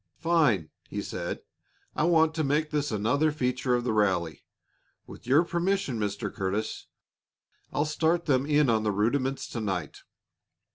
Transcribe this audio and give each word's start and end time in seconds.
"Fine!" 0.17 0.71
he 0.89 0.99
said. 1.03 1.41
"I 1.95 2.05
want 2.05 2.33
to 2.33 2.43
make 2.43 2.71
this 2.71 2.91
another 2.91 3.31
feature 3.31 3.75
of 3.75 3.83
the 3.83 3.93
rally. 3.93 4.43
With 5.05 5.27
your 5.27 5.43
permission, 5.43 5.99
Mr. 5.99 6.33
Curtis, 6.33 6.87
I'll 7.71 7.85
start 7.85 8.25
them 8.25 8.47
in 8.47 8.67
on 8.67 8.81
the 8.81 8.91
rudiments 8.91 9.47
to 9.49 9.61
night. 9.61 9.99